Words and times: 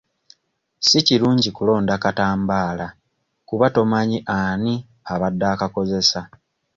Si 0.87 0.97
kirungi 1.07 1.49
kulonda 1.57 1.95
katambaala 2.03 2.87
kuba 3.47 3.65
tomanyi 3.75 4.17
ani 4.39 4.75
abadde 5.11 5.45
akakozesa. 5.53 6.21